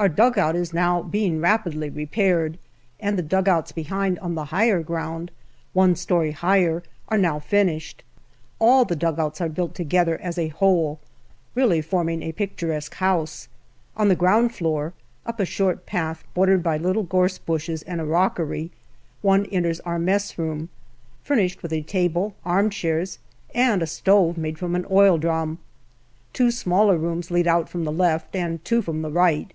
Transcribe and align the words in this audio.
Our 0.00 0.08
dugout 0.08 0.54
is 0.54 0.72
now 0.72 1.02
being 1.02 1.40
rapidly 1.40 1.90
repaired, 1.90 2.56
and 3.00 3.18
the 3.18 3.20
dugouts 3.22 3.72
behind 3.72 4.16
on 4.20 4.36
the 4.36 4.44
higher 4.54 4.80
ground, 4.80 5.32
one 5.72 5.96
story 5.96 6.30
higher, 6.30 6.84
are 7.08 7.18
now 7.18 7.40
finished. 7.40 8.04
All 8.60 8.84
the 8.84 8.94
dugouts 8.94 9.40
are 9.40 9.48
built 9.48 9.74
together 9.74 10.16
as 10.20 10.38
a 10.38 10.46
whole, 10.54 11.00
really 11.56 11.82
forming 11.82 12.22
a 12.22 12.30
picturesque 12.30 12.94
house. 12.94 13.48
On 13.96 14.06
the 14.06 14.14
ground 14.14 14.54
floor, 14.54 14.92
up 15.26 15.40
a 15.40 15.44
short 15.44 15.84
path 15.84 16.22
bordered 16.32 16.62
by 16.62 16.76
little 16.76 17.02
gorse 17.02 17.38
bushes 17.38 17.82
and 17.82 18.00
a 18.00 18.04
rockery, 18.06 18.70
one 19.20 19.46
enters 19.46 19.80
our 19.80 19.98
messroom, 19.98 20.68
furnished 21.24 21.60
with 21.60 21.72
a 21.72 21.82
table, 21.82 22.36
arm 22.44 22.70
chairs, 22.70 23.18
and 23.52 23.82
a 23.82 23.86
stove 23.88 24.38
made 24.38 24.60
from 24.60 24.76
an 24.76 24.86
oil 24.92 25.18
drum. 25.18 25.58
Two 26.32 26.52
smaller 26.52 26.96
rooms 26.96 27.32
lead 27.32 27.48
out 27.48 27.68
from 27.68 27.82
the 27.82 27.90
left, 27.90 28.36
and 28.36 28.64
two 28.64 28.80
from 28.80 29.02
the 29.02 29.10
right. 29.10 29.52